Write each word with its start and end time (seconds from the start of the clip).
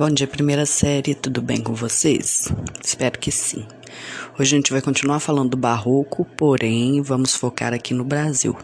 Bom 0.00 0.08
dia, 0.08 0.26
primeira 0.26 0.64
série, 0.64 1.14
tudo 1.14 1.42
bem 1.42 1.60
com 1.60 1.74
vocês? 1.74 2.50
Espero 2.82 3.18
que 3.18 3.30
sim. 3.30 3.66
Hoje 4.38 4.54
a 4.54 4.58
gente 4.58 4.72
vai 4.72 4.80
continuar 4.80 5.20
falando 5.20 5.50
do 5.50 5.56
barroco, 5.58 6.24
porém 6.38 7.02
vamos 7.02 7.36
focar 7.36 7.74
aqui 7.74 7.92
no 7.92 8.02
Brasil, 8.02 8.56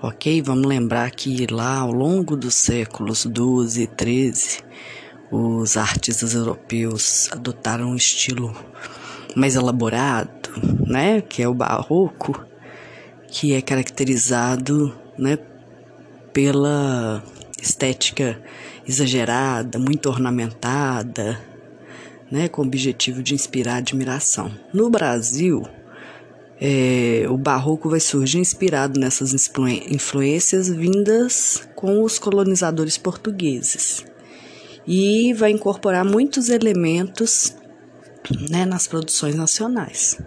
ok? 0.00 0.40
Vamos 0.40 0.64
lembrar 0.66 1.10
que 1.10 1.46
lá 1.50 1.80
ao 1.80 1.92
longo 1.92 2.34
dos 2.34 2.54
séculos 2.54 3.26
12 3.26 3.82
e 3.82 3.86
13, 3.86 4.60
os 5.30 5.76
artistas 5.76 6.32
europeus 6.34 7.28
adotaram 7.30 7.90
um 7.90 7.96
estilo 7.96 8.56
mais 9.36 9.56
elaborado, 9.56 10.48
né? 10.86 11.20
Que 11.20 11.42
é 11.42 11.46
o 11.46 11.52
barroco, 11.52 12.42
que 13.28 13.52
é 13.52 13.60
caracterizado, 13.60 14.96
né, 15.18 15.36
pela 16.32 17.22
estética 17.64 18.38
exagerada, 18.86 19.78
muito 19.78 20.08
ornamentada, 20.08 21.40
né, 22.30 22.48
com 22.48 22.62
o 22.62 22.66
objetivo 22.66 23.22
de 23.22 23.34
inspirar 23.34 23.76
admiração. 23.76 24.52
No 24.72 24.90
Brasil, 24.90 25.66
é, 26.60 27.26
o 27.28 27.36
barroco 27.36 27.88
vai 27.88 28.00
surgir 28.00 28.38
inspirado 28.38 29.00
nessas 29.00 29.32
influências 29.88 30.68
vindas 30.68 31.66
com 31.74 32.02
os 32.02 32.18
colonizadores 32.18 32.98
portugueses 32.98 34.04
e 34.86 35.32
vai 35.32 35.50
incorporar 35.50 36.04
muitos 36.04 36.50
elementos 36.50 37.56
né, 38.50 38.64
nas 38.64 38.86
produções 38.86 39.34
nacionais. 39.34 40.18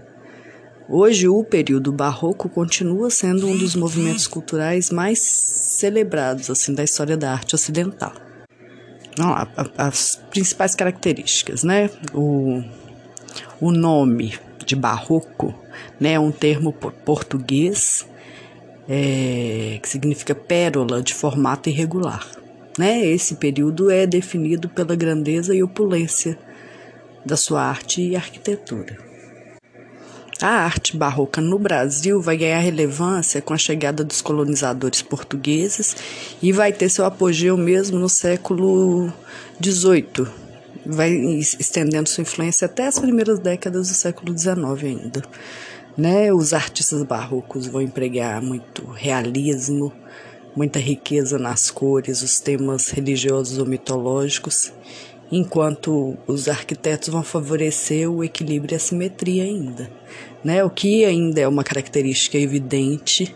Hoje, 0.89 1.27
o 1.27 1.43
período 1.43 1.91
barroco 1.91 2.47
continua 2.47 3.09
sendo 3.09 3.45
um 3.45 3.57
dos 3.57 3.75
movimentos 3.75 4.25
culturais 4.25 4.89
mais 4.89 5.19
celebrados 5.19 6.49
assim 6.49 6.73
da 6.73 6.81
história 6.81 7.17
da 7.17 7.33
arte 7.33 7.55
ocidental. 7.55 8.13
Vamos 9.17 9.35
lá, 9.35 9.47
as 9.77 10.21
principais 10.29 10.75
características, 10.75 11.63
né? 11.63 11.89
O, 12.13 12.63
o 13.59 13.71
nome 13.71 14.39
de 14.65 14.77
barroco 14.77 15.53
né, 15.99 16.13
é 16.13 16.19
um 16.19 16.31
termo 16.31 16.71
português 16.71 18.07
é, 18.87 19.79
que 19.81 19.89
significa 19.89 20.33
pérola 20.33 21.01
de 21.01 21.13
formato 21.13 21.67
irregular. 21.67 22.25
Né? 22.77 23.05
Esse 23.05 23.35
período 23.35 23.91
é 23.91 24.05
definido 24.07 24.69
pela 24.69 24.95
grandeza 24.95 25.53
e 25.53 25.61
opulência 25.61 26.37
da 27.25 27.35
sua 27.35 27.63
arte 27.63 28.01
e 28.01 28.15
arquitetura. 28.15 29.06
A 30.41 30.49
arte 30.49 30.95
barroca 30.95 31.41
no 31.41 31.57
Brasil 31.57 32.21
vai 32.21 32.37
ganhar 32.37 32.59
relevância 32.59 33.41
com 33.41 33.55
a 33.55 33.57
chegada 33.57 34.03
dos 34.03 34.21
colonizadores 34.21 35.01
portugueses 35.01 35.95
e 36.39 36.51
vai 36.51 36.71
ter 36.71 36.89
seu 36.89 37.05
apogeu 37.05 37.57
mesmo 37.57 37.97
no 37.97 38.07
século 38.07 39.11
XVIII. 39.63 40.27
Vai 40.85 41.11
estendendo 41.11 42.07
sua 42.07 42.21
influência 42.21 42.67
até 42.67 42.85
as 42.85 42.99
primeiras 42.99 43.39
décadas 43.39 43.87
do 43.87 43.95
século 43.95 44.37
XIX 44.37 44.57
ainda. 44.83 45.23
Né? 45.97 46.31
Os 46.31 46.53
artistas 46.53 47.01
barrocos 47.01 47.65
vão 47.65 47.81
empregar 47.81 48.39
muito 48.39 48.85
realismo, 48.91 49.91
muita 50.55 50.77
riqueza 50.77 51.39
nas 51.39 51.71
cores, 51.71 52.21
os 52.21 52.39
temas 52.39 52.89
religiosos 52.89 53.57
ou 53.57 53.65
mitológicos, 53.65 54.71
enquanto 55.31 56.17
os 56.25 56.47
arquitetos 56.47 57.09
vão 57.09 57.23
favorecer 57.23 58.09
o 58.09 58.23
equilíbrio 58.23 58.73
e 58.73 58.77
a 58.77 58.79
simetria 58.79 59.43
ainda 59.43 59.89
né? 60.43 60.63
O 60.63 60.69
que 60.69 61.05
ainda 61.05 61.41
é 61.41 61.47
uma 61.47 61.63
característica 61.63 62.37
evidente 62.37 63.35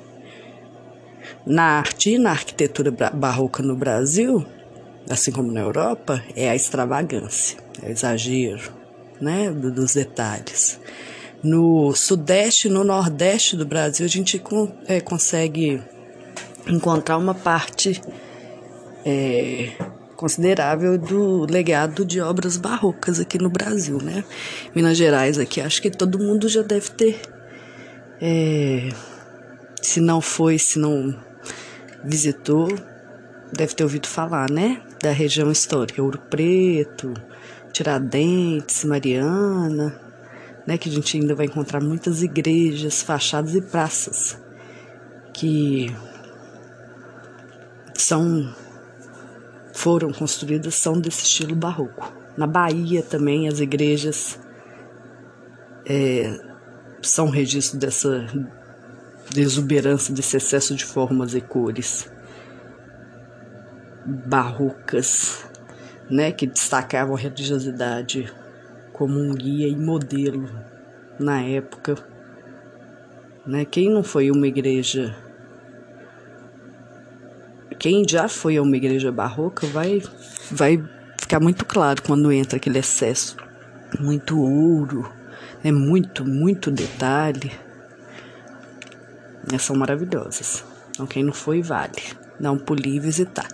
na 1.45 1.63
arte 1.63 2.11
e 2.11 2.17
na 2.17 2.31
arquitetura 2.31 2.91
barroca 2.91 3.63
no 3.63 3.75
Brasil, 3.75 4.45
assim 5.09 5.31
como 5.31 5.51
na 5.51 5.61
Europa, 5.61 6.23
é 6.35 6.49
a 6.49 6.55
extravagância, 6.55 7.57
é 7.81 7.87
o 7.87 7.91
exagero, 7.91 8.71
né, 9.19 9.49
dos 9.49 9.95
detalhes. 9.95 10.79
No 11.43 11.93
sudeste 11.95 12.67
e 12.67 12.71
no 12.71 12.83
nordeste 12.83 13.57
do 13.57 13.65
Brasil, 13.65 14.05
a 14.05 14.09
gente 14.09 14.41
é, 14.87 15.01
consegue 15.01 15.81
encontrar 16.67 17.17
uma 17.17 17.33
parte 17.33 17.99
é, 19.03 19.71
considerável 20.21 20.99
do 20.99 21.47
legado 21.47 22.05
de 22.05 22.21
obras 22.21 22.55
barrocas 22.55 23.19
aqui 23.19 23.39
no 23.39 23.49
Brasil, 23.49 23.97
né? 23.97 24.23
Minas 24.75 24.95
Gerais 24.95 25.39
aqui, 25.39 25.59
acho 25.59 25.81
que 25.81 25.89
todo 25.89 26.19
mundo 26.19 26.47
já 26.47 26.61
deve 26.61 26.91
ter, 26.91 27.19
é, 28.21 28.89
se 29.81 29.99
não 29.99 30.21
foi, 30.21 30.59
se 30.59 30.77
não 30.77 31.19
visitou, 32.03 32.67
deve 33.51 33.73
ter 33.73 33.83
ouvido 33.83 34.07
falar, 34.07 34.47
né? 34.51 34.83
Da 35.01 35.09
região 35.09 35.51
histórica, 35.51 36.03
Ouro 36.03 36.19
Preto, 36.29 37.15
Tiradentes, 37.73 38.85
Mariana, 38.85 39.99
né? 40.67 40.77
Que 40.77 40.87
a 40.87 40.91
gente 40.91 41.17
ainda 41.17 41.33
vai 41.33 41.47
encontrar 41.47 41.81
muitas 41.81 42.21
igrejas, 42.21 43.01
fachadas 43.01 43.55
e 43.55 43.61
praças 43.61 44.39
que 45.33 45.91
são 47.95 48.53
foram 49.81 50.11
construídas 50.11 50.75
são 50.75 51.01
desse 51.01 51.23
estilo 51.23 51.55
barroco. 51.55 52.13
Na 52.37 52.45
Bahia 52.45 53.01
também 53.01 53.47
as 53.47 53.59
igrejas 53.59 54.39
é, 55.87 56.39
são 57.01 57.27
registro 57.29 57.79
dessa 57.79 58.27
exuberância, 59.35 60.13
desse 60.13 60.37
excesso 60.37 60.75
de 60.75 60.85
formas 60.85 61.33
e 61.33 61.41
cores 61.41 62.11
barrocas, 64.05 65.49
né, 66.07 66.31
que 66.31 66.45
destacavam 66.45 67.15
a 67.15 67.19
religiosidade 67.19 68.31
como 68.93 69.19
um 69.19 69.33
guia 69.33 69.67
e 69.67 69.75
modelo 69.75 70.47
na 71.19 71.41
época. 71.41 71.95
Né? 73.47 73.65
Quem 73.65 73.89
não 73.89 74.03
foi 74.03 74.29
uma 74.29 74.47
igreja 74.47 75.15
quem 77.81 78.07
já 78.07 78.27
foi 78.27 78.57
a 78.57 78.61
uma 78.61 78.77
igreja 78.77 79.11
barroca 79.11 79.65
vai, 79.65 80.03
vai 80.51 80.87
ficar 81.19 81.39
muito 81.39 81.65
claro 81.65 81.99
quando 82.03 82.31
entra 82.31 82.57
aquele 82.57 82.77
excesso. 82.77 83.35
Muito 83.99 84.39
ouro, 84.39 85.11
é 85.63 85.71
muito, 85.71 86.23
muito 86.23 86.69
detalhe. 86.69 87.51
Elas 89.49 89.63
são 89.63 89.75
maravilhosas. 89.75 90.63
Então, 90.91 91.07
quem 91.07 91.23
não 91.23 91.33
foi, 91.33 91.63
vale. 91.63 92.03
Um 92.39 92.59
pulinho 92.59 92.97
e 92.97 92.99
visitar. 92.99 93.47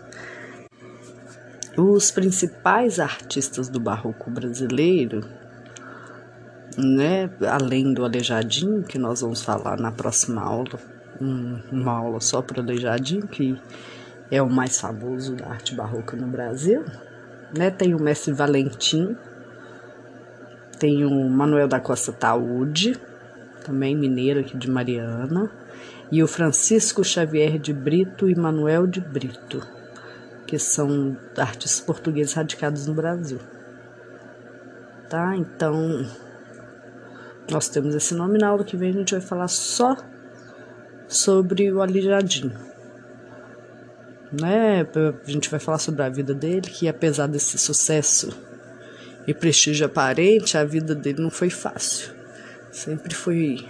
Os 1.78 2.12
principais 2.12 3.00
artistas 3.00 3.70
do 3.70 3.80
barroco 3.80 4.30
brasileiro, 4.30 5.26
né, 6.78 7.30
além 7.50 7.94
do 7.94 8.04
Aleijadinho, 8.04 8.84
que 8.84 8.98
nós 8.98 9.22
vamos 9.22 9.42
falar 9.42 9.80
na 9.80 9.92
próxima 9.92 10.42
aula, 10.42 10.78
uma 11.72 11.94
aula 11.94 12.20
só 12.20 12.42
para 12.42 12.62
Aleijadinho, 12.62 13.26
que 13.26 13.58
é 14.30 14.42
o 14.42 14.50
mais 14.50 14.80
famoso 14.80 15.36
da 15.36 15.48
arte 15.48 15.74
barroca 15.74 16.16
no 16.18 16.28
Brasil. 16.28 16.84
Né? 17.56 17.72
Tem 17.72 17.96
o 17.96 18.00
mestre 18.00 18.34
Valentim, 18.34 19.16
tem 20.80 21.06
o 21.06 21.30
Manuel 21.30 21.68
da 21.68 21.80
Costa 21.80 22.12
Taúde, 22.12 23.00
também 23.64 23.96
mineiro 23.96 24.42
aqui 24.42 24.58
de 24.58 24.70
Mariana, 24.70 25.50
e 26.12 26.22
o 26.22 26.28
Francisco 26.28 27.04
Xavier 27.04 27.58
de 27.58 27.74
Brito 27.74 28.30
e 28.30 28.36
Manuel 28.36 28.86
de 28.86 29.00
Brito, 29.00 29.66
que 30.46 30.60
são 30.60 31.18
artistas 31.38 31.80
portugueses 31.80 32.34
radicados 32.34 32.86
no 32.86 32.94
Brasil. 32.94 33.40
Tá? 35.10 35.36
Então, 35.38 36.06
nós 37.50 37.70
temos 37.70 37.96
esse 37.96 38.14
nome 38.14 38.38
na 38.38 38.50
aula 38.50 38.64
que 38.66 38.76
vem 38.76 38.90
a 38.90 38.94
gente 38.94 39.14
vai 39.14 39.22
falar 39.22 39.48
só 39.48 39.96
sobre 41.08 41.72
o 41.72 41.82
alijadinho 41.82 42.68
né? 44.32 44.86
A 45.26 45.30
gente 45.30 45.50
vai 45.50 45.60
falar 45.60 45.80
sobre 45.80 46.02
a 46.04 46.10
vida 46.10 46.34
dele, 46.34 46.62
que 46.62 46.88
apesar 46.88 47.28
desse 47.28 47.58
sucesso 47.58 48.30
e 49.28 49.34
prestígio 49.34 49.86
aparente, 49.86 50.58
a 50.58 50.64
vida 50.64 50.96
dele 50.96 51.22
não 51.22 51.30
foi 51.30 51.50
fácil. 51.50 52.14
Sempre 52.72 53.14
foi 53.14 53.68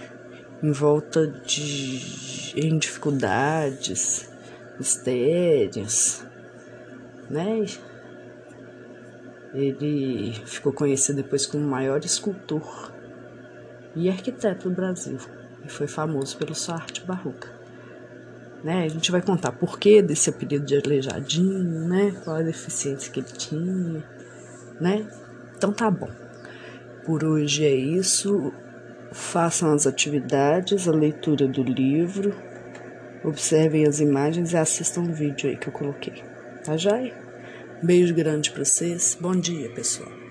em 0.61 0.71
volta 0.71 1.27
de 1.27 2.53
em 2.55 2.77
dificuldades, 2.77 4.29
mistérios, 4.77 6.25
né? 7.29 7.65
Ele 9.53 10.33
ficou 10.45 10.73
conhecido 10.73 11.21
depois 11.21 11.45
como 11.45 11.63
o 11.63 11.69
maior 11.69 12.03
escultor 12.03 12.91
e 13.95 14.09
arquiteto 14.09 14.69
do 14.69 14.75
Brasil 14.75 15.17
e 15.65 15.69
foi 15.69 15.87
famoso 15.87 16.37
pela 16.37 16.53
sua 16.53 16.75
arte 16.75 17.03
barroca. 17.05 17.56
Né? 18.63 18.83
A 18.83 18.87
gente 18.87 19.11
vai 19.11 19.21
contar 19.21 19.51
por 19.51 19.79
que 19.79 20.01
desse 20.01 20.29
apelido 20.29 20.65
de 20.65 20.75
aleijadinho, 20.75 21.87
né? 21.87 22.13
Qual 22.23 22.37
a 22.37 22.41
deficiência 22.41 23.11
que 23.11 23.19
ele 23.19 23.27
tinha, 23.27 24.03
né? 24.81 25.07
Então 25.55 25.71
tá 25.71 25.89
bom. 25.89 26.09
Por 27.05 27.23
hoje 27.23 27.65
é 27.65 27.73
isso. 27.73 28.51
Façam 29.11 29.73
as 29.73 29.87
atividades, 29.87 30.87
a 30.87 30.91
leitura 30.91 31.47
do 31.47 31.63
livro, 31.63 32.35
observem 33.23 33.87
as 33.87 33.99
imagens 33.99 34.51
e 34.51 34.57
assistam 34.57 35.01
o 35.01 35.13
vídeo 35.13 35.49
aí 35.49 35.55
que 35.55 35.69
eu 35.69 35.73
coloquei. 35.73 36.21
Tá, 36.63 36.75
Jai? 36.75 37.13
Beijo 37.81 38.13
grande 38.13 38.51
para 38.51 38.65
vocês. 38.65 39.17
Bom 39.19 39.31
dia, 39.31 39.69
pessoal. 39.71 40.26